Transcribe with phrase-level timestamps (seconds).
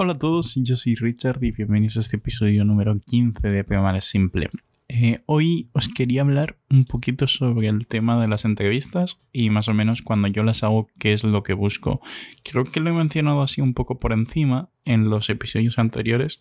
[0.00, 4.00] Hola a todos, yo soy Richard y bienvenidos a este episodio número 15 de Programar
[4.00, 4.48] Simple.
[4.88, 9.66] Eh, hoy os quería hablar un poquito sobre el tema de las entrevistas y más
[9.66, 12.00] o menos cuando yo las hago qué es lo que busco.
[12.44, 16.38] Creo que lo he mencionado así un poco por encima en los episodios anteriores,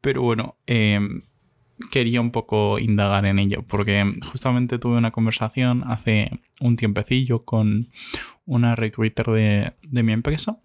[0.00, 1.24] pero bueno, em,
[1.90, 7.90] quería un poco indagar en ello porque justamente tuve una conversación hace un tiempecillo con
[8.46, 10.62] una recruiter de, de mi empresa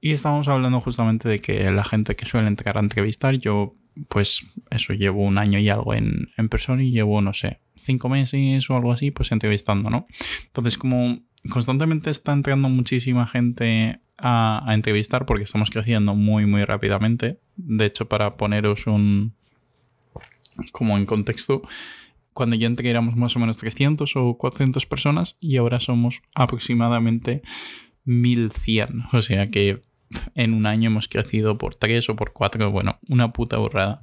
[0.00, 3.72] y estábamos hablando justamente de que la gente que suele entrar a entrevistar, yo
[4.08, 8.70] pues eso, llevo un año y algo en, persona y llevo, no sé, cinco meses
[8.70, 10.06] o algo así, pues entrevistando, ¿no?
[10.46, 11.18] Entonces como
[11.50, 17.40] constantemente está entrando muchísima gente a, entrevistar porque estamos creciendo muy, muy rápidamente.
[17.56, 19.34] De hecho, para poneros un...
[20.70, 21.62] como en contexto,
[22.32, 27.42] cuando ya entré éramos más o menos 300 o 400 personas y ahora somos aproximadamente
[28.04, 29.06] 1100.
[29.12, 29.80] O sea que
[30.34, 34.02] en un año hemos crecido por tres o por cuatro, bueno, una puta burrada.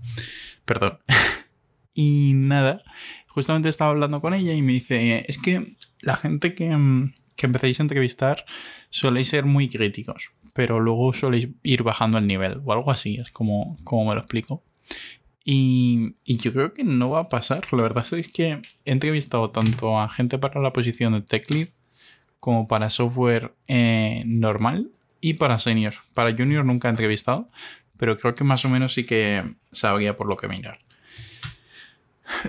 [0.65, 0.99] Perdón.
[1.93, 2.83] y nada,
[3.27, 7.45] justamente estaba hablando con ella y me dice, es que la gente que, mm, que
[7.45, 8.45] empezáis a entrevistar
[8.89, 13.31] soléis ser muy críticos, pero luego soléis ir bajando el nivel o algo así, es
[13.31, 14.63] como, como me lo explico.
[15.43, 17.71] Y, y, yo creo que no va a pasar.
[17.71, 21.67] La verdad es que he entrevistado tanto a gente para la posición de tech lead
[22.39, 25.93] como para software eh, normal y para senior.
[26.13, 27.49] Para junior nunca he entrevistado,
[27.97, 30.79] pero creo que más o menos sí que sabría por lo que mirar.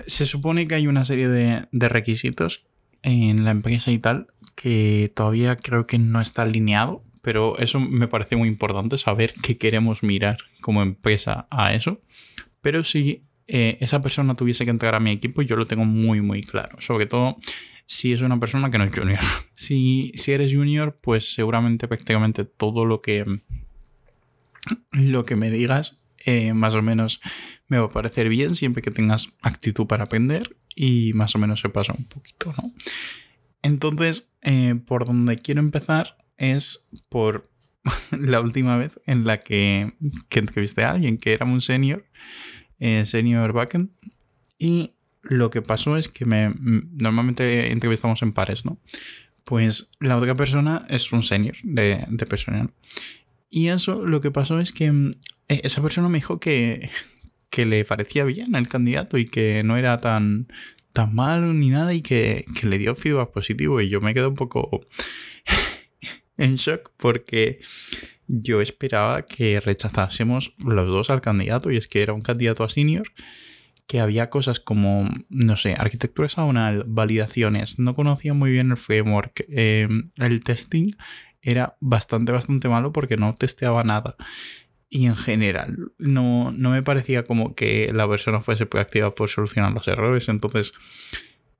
[0.07, 2.65] Se supone que hay una serie de, requisitos
[3.03, 8.07] en la empresa y tal que todavía creo que no está alineado, pero eso me
[8.07, 12.01] parece muy importante saber qué queremos mirar como empresa a eso.
[12.61, 16.21] Pero si eh, esa persona tuviese que entrar a mi equipo, yo lo tengo muy,
[16.21, 16.81] muy claro.
[16.81, 17.37] Sobre todo
[17.87, 19.19] si es una persona que no es junior.
[19.59, 23.41] Si, si eres junior, pues seguramente prácticamente todo lo que,
[24.91, 27.21] lo que me digas eh, más o menos
[27.67, 31.59] me va a parecer bien siempre que tengas actitud para aprender y más o menos
[31.59, 32.71] se pasa un poquito, ¿no?
[33.63, 37.49] Entonces, eh, por donde quiero empezar es por
[38.11, 39.93] la última vez en la que,
[40.29, 42.05] que entrevisté a alguien que era un senior,
[42.77, 43.89] eh, senior backend,
[44.59, 44.93] y
[45.29, 48.79] lo que pasó es que me, normalmente entrevistamos en pares, ¿no?
[49.43, 52.71] Pues la otra persona es un senior de, personal.
[53.49, 55.11] Y eso lo que pasó es que mm,
[55.47, 56.89] e, esa persona me dijo que,
[57.49, 60.47] que le parecía bien el candidato y que no era tan,
[60.91, 63.79] tan malo ni nada y que, que le dio feedback positivo.
[63.81, 64.85] Y yo me quedé un poco
[66.37, 67.59] en shock porque
[68.27, 72.69] yo esperaba que rechazásemos los dos al candidato y es que era un candidato a
[72.69, 73.07] senior
[73.87, 79.45] que había cosas como, no sé, arquitectura hexagonal, validaciones, no conocía muy bien el framework,
[79.49, 80.91] em, el testing
[81.41, 84.17] era bastante, bastante malo porque no testeaba nada.
[84.89, 89.71] Y en general, no, no me parecía como que la persona fuese proactiva por solucionar
[89.71, 90.29] los errores.
[90.29, 90.73] Entonces,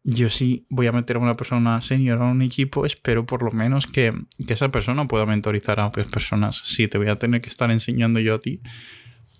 [0.03, 3.51] yo sí voy a meter a una persona senior a un equipo, espero por lo
[3.51, 4.13] menos que,
[4.45, 6.57] que, esa persona pueda mentorizar a otras personas.
[6.57, 8.61] Si te voy a tener que estar enseñando yo a ti,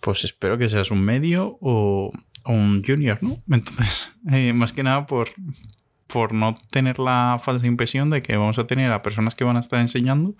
[0.01, 2.11] pues espero que seas un medio o,
[2.53, 3.41] un junior, ¿no?
[3.49, 5.29] Entonces, eh, más que nada por,
[6.07, 9.57] por no tener la falsa impresión de que vamos a tener a personas que van
[9.57, 10.35] a estar enseñando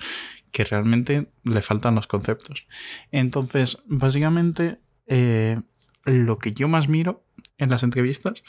[0.52, 2.68] que realmente le faltan los conceptos.
[3.12, 5.60] Entonces, básicamente, eh,
[6.06, 7.26] lo que yo más miro
[7.58, 8.44] en las entrevistas,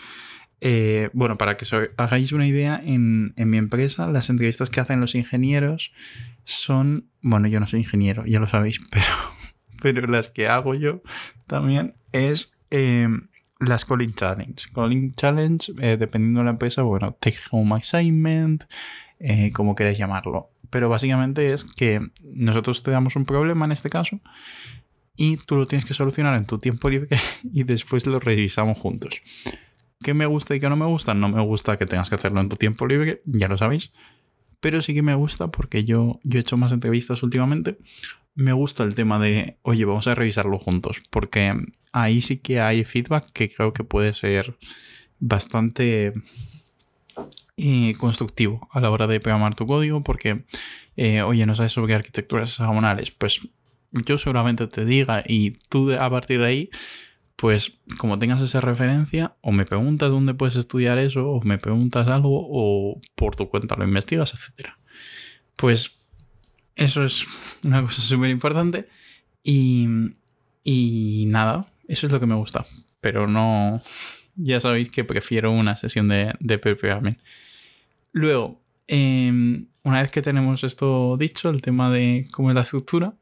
[0.61, 4.81] eh, bueno, para que os hagáis una idea, en, en, mi empresa las entrevistas que
[4.81, 5.93] hacen los ingenieros
[6.45, 9.07] son, bueno, yo no soy ingeniero, ya lo sabéis, pero,
[9.81, 11.03] pero las que hago yo
[11.47, 12.57] también es
[13.59, 14.71] las Calling Challenge.
[14.73, 18.65] Calling Challenge, eh, dependiendo de la empresa, bueno, Take Home Assignment,
[19.19, 20.51] eh, como queráis llamarlo.
[20.71, 24.21] Pero básicamente es que nosotros te damos un problema en este caso
[25.17, 27.19] y tú lo tienes que solucionar en tu tiempo libre
[27.53, 29.21] y después lo revisamos juntos.
[30.03, 31.15] ¿Qué me gusta y qué no me gusta?
[31.15, 33.93] No me gusta que tengas que hacerlo en tu tiempo libre, ya lo sabéis.
[34.61, 37.79] Pero sí que me gusta porque yo, yo he hecho más entrevistas últimamente
[38.39, 41.57] me gusta el tema de, oye, vamos a revisarlo juntos, porque
[41.91, 44.57] ahí sí que hay feedback que creo que puede ser
[45.19, 46.13] bastante
[47.57, 50.45] eh, constructivo a la hora de programar tu código, porque,
[50.97, 53.41] eh, oye, no sabes sobre arquitecturas hexagonales, pues
[53.91, 56.71] yo seguramente te diga y tú a partir de ahí,
[57.35, 62.07] pues como tengas esa referencia, o me preguntas dónde puedes estudiar eso, o me preguntas
[62.07, 64.69] algo, o por tu cuenta lo investigas, etc.
[65.57, 65.99] Pues
[66.77, 67.27] eso es
[67.65, 68.89] una cosa súper importante.
[69.43, 69.87] Y,
[70.65, 72.65] y nada, eso es lo que me gusta.
[73.01, 73.83] Pero no.
[74.37, 77.17] Ya sabéis que prefiero una sesión de, de
[78.13, 83.15] Luego, em, una vez que tenemos esto dicho, el tema de cómo es la estructura.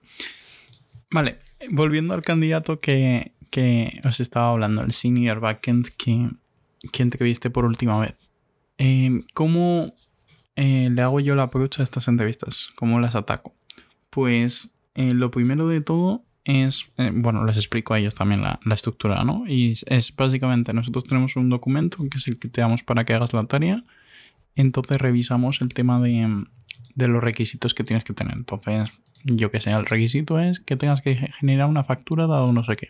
[1.10, 1.38] Vale,
[1.70, 6.28] volviendo al candidato que, que os estaba hablando, el senior backend que,
[6.92, 8.30] que entrevisté por última vez.
[8.78, 9.94] Eh, ¿Cómo
[10.56, 12.68] eh, le hago yo la approach a estas entrevistas?
[12.76, 13.54] ¿Cómo las ataco?
[14.16, 18.74] Pues eh, lo primero de todo es, bueno, les explico a ellos también la, la,
[18.74, 19.44] estructura, ¿no?
[19.46, 23.12] Y es básicamente, nosotros tenemos un documento que es el que te damos para que
[23.12, 23.84] hagas la tarea.
[24.54, 26.46] Entonces revisamos el tema de,
[26.94, 28.38] de los requisitos que tienes que tener.
[28.38, 28.90] Entonces,
[29.24, 32.72] yo que sé, el requisito es que tengas que generar una factura dado no sé
[32.74, 32.88] qué.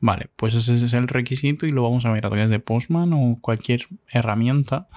[0.00, 3.12] Vale, pues ese es el requisito y lo vamos a ver a través de Postman
[3.12, 4.88] o cualquier herramienta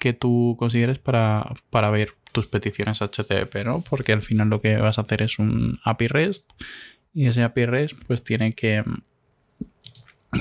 [0.00, 3.82] que tú consideres para, para ver tus peticiones HTTP, ¿no?
[3.82, 6.50] Porque al final lo que vas a hacer es un API REST
[7.12, 8.82] y ese API REST pues tiene que,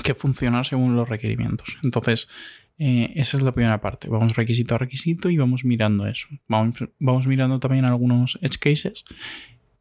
[0.04, 1.78] que funcionar según los requerimientos.
[1.84, 2.30] Entonces,
[2.78, 4.08] eh, esa es la primera parte.
[4.08, 6.28] Vamos requisito a requisito y vamos mirando eso.
[6.48, 9.04] Vamos, mirando también algunos edge cases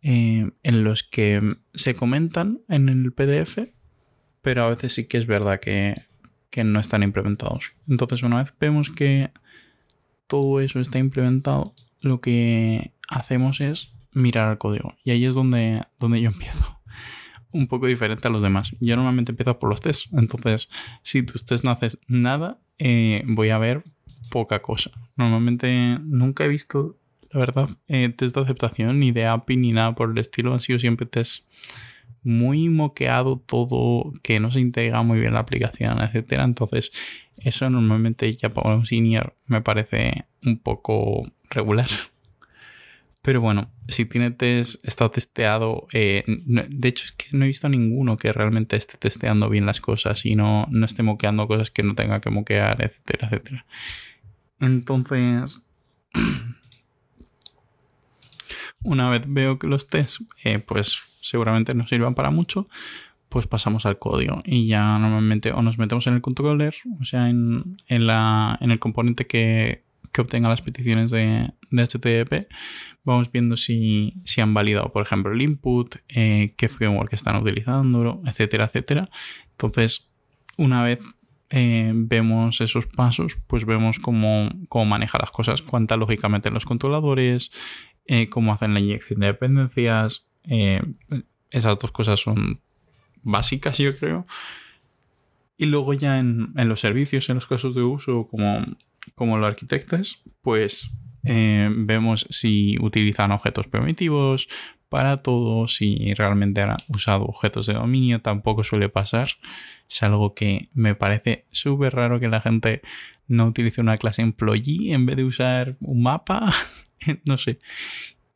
[0.02, 1.40] eh, en los que
[1.74, 3.70] se comentan en el PDF,
[4.42, 5.94] pero a veces sí que es verdad que,
[6.50, 7.72] que no están implementados.
[7.86, 9.31] Entonces, una vez vemos que
[10.28, 14.94] todo eso está implementado, lo que hacemos es mirar el código.
[15.04, 16.80] Y ahí es donde, donde yo empiezo
[17.52, 18.72] un poco diferente a los demás.
[18.80, 20.08] Yo normalmente empiezo por los tests.
[20.12, 20.69] Entonces,
[21.02, 23.82] si tus tests no haces nada, eh, voy a ver
[24.30, 24.90] poca cosa.
[25.16, 26.98] Normalmente nunca he visto,
[27.32, 30.52] la verdad, eh, test de aceptación ni de API ni nada por el estilo.
[30.52, 31.48] Han sido siempre test
[32.28, 36.44] muy moqueado todo, que no se integra muy bien la aplicación, etcétera.
[36.44, 36.92] Entonces,
[37.38, 41.88] eso normalmente ya para un senior me parece un poco regular.
[43.22, 45.86] Pero bueno, si tiene test, está testeado.
[45.92, 49.81] Eh, de hecho, es que no he visto ninguno que realmente esté testeando bien las
[49.81, 53.66] cosas y no, no esté moqueando cosas que no tenga que moquear, etcétera, etcétera.
[54.60, 55.62] Entonces,
[58.82, 62.69] una vez veo que los tests, eh, pues seguramente no sirvan para mucho,
[63.29, 67.29] pues pasamos al código y ya normalmente o nos metemos en el controller, o sea,
[67.29, 72.53] en, en, la, en el componente que, que obtenga las peticiones de, de HTTP,
[73.05, 78.20] vamos viendo si, si, han validado, por ejemplo, el input, eh, qué framework están utilizando,
[78.26, 79.11] etcétera, etcétera.
[79.53, 80.11] Entonces,
[80.56, 81.00] una vez
[81.50, 86.65] eh, vemos esos pasos, pues vemos cómo, cómo maneja las cosas, cuánta lógica meten los
[86.65, 87.53] controladores,
[88.06, 90.27] eh, cómo hacen la inyección de dependencias.
[91.50, 92.60] Esas dos cosas son
[93.22, 94.26] básicas, yo creo.
[95.56, 98.64] Y luego ya en, en, los servicios, en los casos de uso, como
[99.14, 104.48] como lo arquitectas, pues eh, vemos si utilizan objetos primitivos
[104.88, 109.28] para todo, si realmente han usado objetos de dominio, tampoco suele pasar.
[109.88, 112.80] Es algo que me parece súper raro que la gente
[113.26, 116.50] no utilice una clase employee en vez de usar un mapa,
[117.24, 117.58] no sé,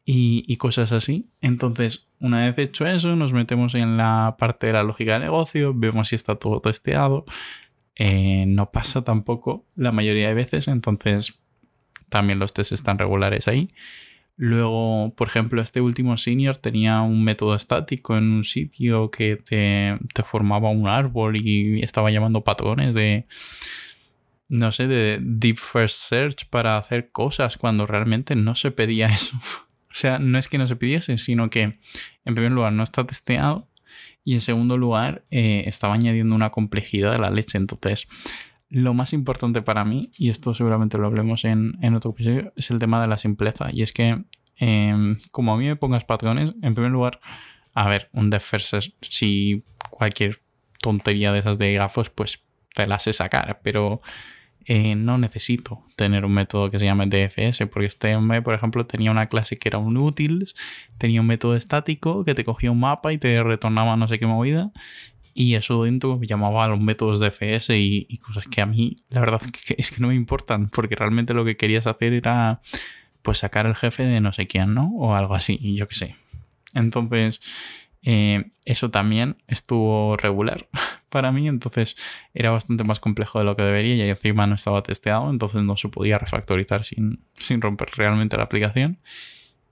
[0.04, 1.30] y, cosas así.
[1.40, 5.72] Entonces, una vez hecho eso, nos metemos en la parte de la lógica de negocio,
[5.74, 7.24] vemos si está todo testeado,
[7.94, 11.38] eh, no pasa tampoco la mayoría de veces, entonces
[12.08, 13.68] también los tests están regulares ahí.
[14.36, 19.98] Luego, por ejemplo, este último senior tenía un método estático en un sitio que te,
[20.14, 23.26] te formaba un árbol y estaba llamando patrones de,
[24.48, 29.38] no sé, de Deep First Search para hacer cosas cuando realmente no se pedía eso.
[29.92, 31.78] O sea, no es que no se pidiese, sino que
[32.24, 33.68] en primer lugar no está testeado
[34.24, 37.58] y en segundo lugar, eh, estaba añadiendo una complejidad de la leche.
[37.58, 38.08] Entonces,
[38.68, 42.78] lo más importante para mí, y esto seguramente lo hablemos en, otro episodio, es el
[42.78, 43.68] tema de la simpleza.
[43.72, 44.24] Y es que,
[44.56, 47.20] em, como a mí me pongas patrones, en primer lugar,
[47.74, 50.40] a ver, un defers, si cualquier
[50.80, 54.00] tontería de esas de gafos, pues te la sé sacar, pero
[54.66, 58.86] eh, no necesito tener un método que se llame DFS, porque este hombre, por ejemplo,
[58.86, 60.54] tenía una clase que era un utils,
[60.98, 64.26] tenía un método estático que te cogía un mapa y te retornaba no sé qué
[64.26, 64.72] movida,
[65.34, 69.20] y eso dentro llamaba a los métodos DFS y, y cosas que a mí, la
[69.20, 69.40] verdad,
[69.76, 72.60] es que no me importan, porque realmente lo que querías hacer era
[73.22, 74.92] pues sacar el jefe de no sé quién, ¿no?
[74.96, 76.16] O algo así, yo qué sé.
[76.74, 77.40] Entonces,
[78.04, 80.68] eh, eso también estuvo regular
[81.08, 81.96] para mí, entonces
[82.34, 85.76] era bastante más complejo de lo que debería y encima no estaba testeado, entonces no
[85.76, 87.24] se podía refactorizar sin,
[87.60, 88.98] romper realmente la aplicación.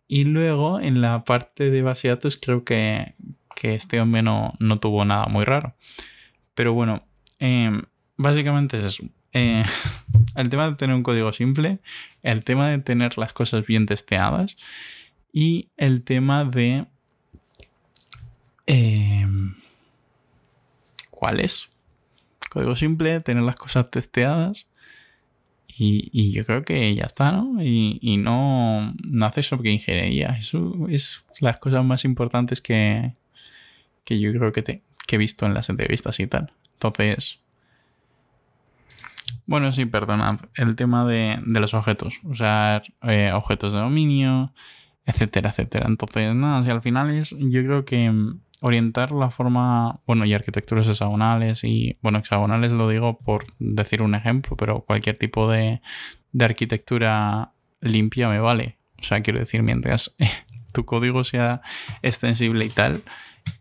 [0.07, 3.15] Y luego en la parte de base de datos creo que,
[3.63, 5.75] este hombre no, tuvo nada muy raro.
[6.55, 7.07] Pero bueno,
[7.39, 7.83] em,
[8.17, 9.05] básicamente es eso.
[9.33, 9.63] Eh,
[10.37, 11.81] el tema de tener un código simple,
[12.23, 14.57] el tema de tener las cosas bien testeadas
[15.33, 16.87] y el tema de
[18.75, 19.27] eh,
[21.11, 21.69] ¿Cuál es?
[22.51, 24.69] Código simple, tener las cosas testeadas.
[25.83, 27.63] Y, yo creo que ya está, ¿no?
[27.63, 30.37] Y, no, no hace sobre ingeniería.
[30.39, 33.15] Eso es las cosas más importantes que,
[34.05, 36.53] que yo creo que he visto en las entrevistas y tal.
[36.75, 37.41] Entonces,
[39.51, 40.39] bueno, sí, perdonad.
[40.55, 42.21] El tema de, los objetos.
[42.23, 44.53] Usar eh, objetos de dominio,
[45.05, 45.87] etcétera, etcétera.
[45.89, 48.13] Entonces, nada, si al final es, yo creo que
[48.61, 54.15] orientar la forma, bueno, y arquitecturas hexagonales y, bueno, hexagonales lo digo por decir un
[54.15, 55.81] ejemplo, pero cualquier tipo de,
[56.33, 58.79] de arquitectura limpia me vale.
[58.99, 60.15] O sea, quiero decir, mientras
[60.73, 61.63] tu código sea
[62.03, 63.03] extensible y tal,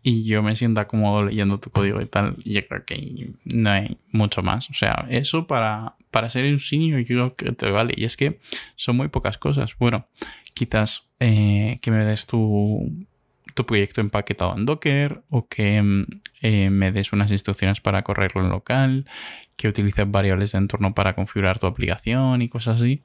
[0.02, 3.98] y yo me sienta cómodo leyendo tu código y tal, yo creo que no hay
[4.12, 4.70] mucho más.
[4.70, 7.94] O sea, eso para, para ser un senior yo creo que te vale.
[7.96, 8.40] Y es que
[8.76, 9.76] son muy pocas cosas.
[9.78, 10.08] Bueno,
[10.54, 13.06] quizás eh, que me des tu,
[13.54, 16.06] tu proyecto empaquetado en Docker o que mm,
[16.42, 19.06] eh, me des unas instrucciones para correrlo en local,
[19.56, 23.02] que utilices variables de entorno para configurar tu aplicación y cosas así.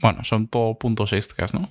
[0.00, 1.70] Bueno, son todo puntos extras, ¿no?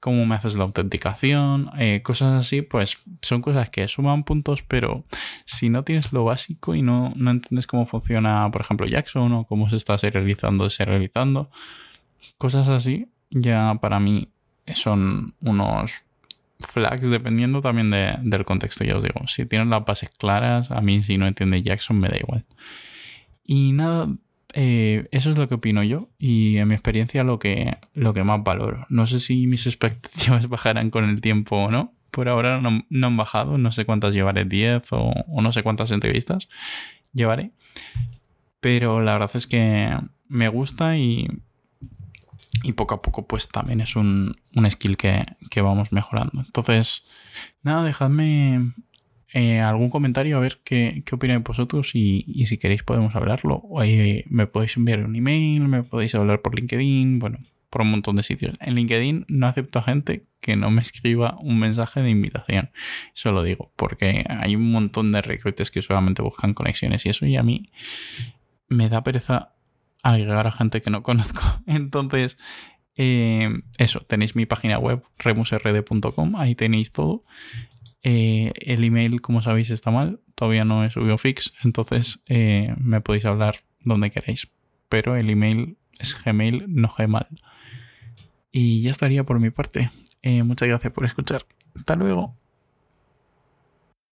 [0.00, 5.04] Cómo me haces la autenticación, eh, cosas así, pues son cosas que suman puntos, pero
[5.46, 9.46] si no tienes lo básico y no, no entiendes cómo funciona, por ejemplo, Jackson o
[9.46, 11.50] cómo se está serializando, serializando,
[12.36, 14.28] cosas así, ya para mí
[14.74, 16.04] son unos
[16.60, 19.26] flags dependiendo también del contexto, ya os digo.
[19.26, 22.44] Si tienes las bases claras, a mí si no entiende Jackson me da igual.
[23.44, 24.08] Y nada,
[24.54, 28.24] eh, eso es lo que opino yo y en mi experiencia lo que, lo que
[28.24, 28.86] más valoro.
[28.88, 31.92] No sé si mis expectativas bajarán con el tiempo o no.
[32.10, 35.90] Por ahora no, han bajado, no sé cuántas llevaré, 10 o, o no sé cuántas
[35.90, 36.48] entrevistas
[37.12, 37.50] llevaré.
[38.60, 41.28] Pero la verdad es que me gusta y
[42.62, 44.36] y poco a poco pues también es un,
[44.70, 45.26] skill que,
[45.62, 46.40] vamos mejorando.
[46.40, 47.06] Entonces,
[47.62, 48.72] nada, dejadme
[49.32, 53.56] eh, algún comentario a ver qué, qué opináis vosotros y, si queréis podemos hablarlo.
[53.56, 57.38] O, me podéis enviar un email, me podéis hablar por LinkedIn, bueno,
[57.70, 58.54] por un montón de sitios.
[58.60, 62.70] En LinkedIn no acepto a gente que no me escriba un mensaje de invitación.
[63.14, 67.26] Eso lo digo, porque hay un montón de recruiters que solamente buscan conexiones y eso
[67.26, 67.70] y a mí
[68.68, 69.53] me da pereza
[70.04, 71.42] agregar a gente que no conozco.
[71.66, 72.36] Entonces,
[72.96, 77.24] eh, eso, tenéis mi página web remusrd.com, ahí tenéis todo.
[78.02, 83.00] Eh, el email, como sabéis, está mal, todavía no he subido fix, entonces eh, me
[83.00, 84.48] podéis hablar donde queráis.
[84.90, 87.40] Pero el email es Gmail, no Gmail.
[88.52, 89.90] Y ya estaría por mi parte.
[90.22, 91.46] muchas gracias por escuchar.
[91.74, 92.36] Hasta luego.